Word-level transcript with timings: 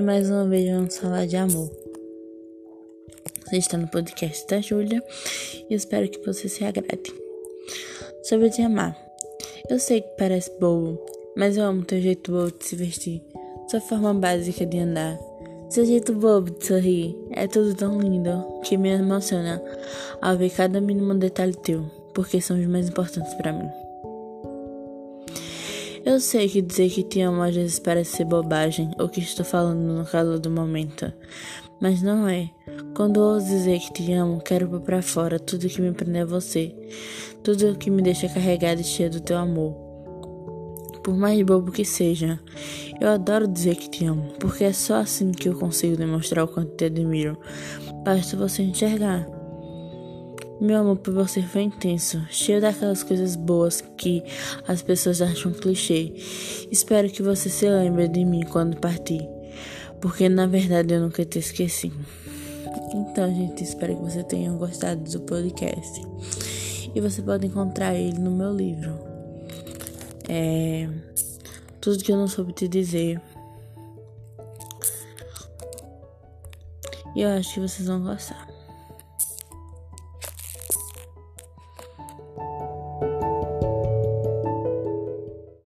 e 0.00 0.02
mais 0.02 0.30
uma 0.30 0.46
vez 0.46 0.66
vamos 0.70 0.96
falar 0.96 1.26
de 1.26 1.36
amor. 1.36 1.70
Você 3.44 3.58
está 3.58 3.76
no 3.76 3.86
podcast 3.86 4.46
da 4.46 4.58
Júlia 4.58 5.02
e 5.68 5.74
espero 5.74 6.08
que 6.08 6.24
você 6.24 6.48
se 6.48 6.64
agrade. 6.64 7.12
Sobre 8.22 8.48
te 8.48 8.62
amar. 8.62 8.96
Eu 9.68 9.78
sei 9.78 10.00
que 10.00 10.08
parece 10.16 10.50
bobo, 10.58 10.98
mas 11.36 11.58
eu 11.58 11.64
amo 11.64 11.84
teu 11.84 12.00
jeito 12.00 12.32
bobo 12.32 12.50
de 12.58 12.64
se 12.64 12.76
vestir, 12.76 13.22
sua 13.70 13.80
forma 13.82 14.14
básica 14.14 14.64
de 14.64 14.78
andar, 14.78 15.18
seu 15.68 15.84
jeito 15.84 16.14
bobo 16.14 16.50
de 16.50 16.66
sorrir. 16.66 17.14
É 17.32 17.46
tudo 17.46 17.74
tão 17.74 18.00
lindo 18.00 18.60
que 18.62 18.78
me 18.78 18.88
emociona 18.88 19.62
ao 20.22 20.34
ver 20.34 20.48
cada 20.48 20.80
mínimo 20.80 21.14
detalhe 21.14 21.54
teu, 21.56 21.84
porque 22.14 22.40
são 22.40 22.58
os 22.58 22.66
mais 22.66 22.88
importantes 22.88 23.34
para 23.34 23.52
mim. 23.52 23.68
Eu 26.04 26.18
sei 26.18 26.48
que 26.48 26.62
dizer 26.62 26.90
que 26.90 27.02
te 27.02 27.20
amo 27.20 27.42
às 27.42 27.54
vezes 27.54 27.78
parece 27.78 28.16
ser 28.16 28.24
bobagem 28.24 28.90
ou 28.98 29.08
que 29.08 29.20
estou 29.20 29.44
falando 29.44 29.80
no 29.80 30.04
calor 30.06 30.38
do 30.38 30.50
momento, 30.50 31.12
mas 31.80 32.00
não 32.02 32.26
é. 32.26 32.50
Quando 32.94 33.18
ouso 33.18 33.46
dizer 33.46 33.78
que 33.80 33.92
te 33.92 34.12
amo, 34.12 34.40
quero 34.40 34.66
pôr 34.66 34.80
pra 34.80 35.02
fora 35.02 35.38
tudo 35.38 35.68
que 35.68 35.80
me 35.80 35.92
prende 35.92 36.18
a 36.18 36.24
você, 36.24 36.74
tudo 37.42 37.76
que 37.76 37.90
me 37.90 38.00
deixa 38.00 38.28
carregada 38.28 38.80
e 38.80 38.84
cheia 38.84 39.10
do 39.10 39.20
teu 39.20 39.36
amor. 39.36 39.74
Por 41.02 41.16
mais 41.16 41.40
bobo 41.42 41.70
que 41.70 41.84
seja, 41.84 42.40
eu 43.00 43.08
adoro 43.08 43.46
dizer 43.46 43.76
que 43.76 43.90
te 43.90 44.04
amo, 44.04 44.32
porque 44.38 44.64
é 44.64 44.72
só 44.72 44.96
assim 44.96 45.32
que 45.32 45.48
eu 45.48 45.58
consigo 45.58 45.96
demonstrar 45.96 46.44
o 46.44 46.48
quanto 46.48 46.76
te 46.76 46.86
admiro. 46.86 47.38
Basta 48.04 48.36
você 48.36 48.62
enxergar. 48.62 49.39
Meu 50.60 50.80
amor 50.80 50.98
por 50.98 51.14
você 51.14 51.42
foi 51.42 51.62
intenso, 51.62 52.20
cheio 52.28 52.60
daquelas 52.60 53.02
coisas 53.02 53.34
boas 53.34 53.82
que 53.96 54.22
as 54.68 54.82
pessoas 54.82 55.22
acham 55.22 55.52
clichê. 55.52 56.12
Espero 56.70 57.08
que 57.08 57.22
você 57.22 57.48
se 57.48 57.66
lembre 57.66 58.08
de 58.08 58.24
mim 58.26 58.42
quando 58.42 58.76
partir, 58.76 59.26
porque 60.02 60.28
na 60.28 60.46
verdade 60.46 60.92
eu 60.92 61.00
nunca 61.00 61.24
te 61.24 61.38
esqueci. 61.38 61.90
Então, 62.92 63.34
gente, 63.34 63.64
espero 63.64 63.96
que 63.96 64.02
você 64.02 64.22
tenha 64.22 64.52
gostado 64.52 65.02
do 65.02 65.20
podcast. 65.20 66.02
E 66.94 67.00
você 67.00 67.22
pode 67.22 67.46
encontrar 67.46 67.94
ele 67.94 68.18
no 68.18 68.30
meu 68.30 68.54
livro. 68.54 68.98
É 70.28 70.88
tudo 71.80 72.04
que 72.04 72.12
eu 72.12 72.16
não 72.16 72.28
soube 72.28 72.52
te 72.52 72.68
dizer. 72.68 73.18
E 77.16 77.22
eu 77.22 77.30
acho 77.30 77.54
que 77.54 77.60
vocês 77.60 77.88
vão 77.88 78.02
gostar. 78.02 78.59